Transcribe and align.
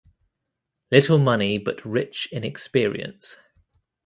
Little 0.89 1.19
money, 1.19 1.59
but 1.59 1.85
rich 1.85 2.27
in 2.31 2.43
experience. 2.43 3.37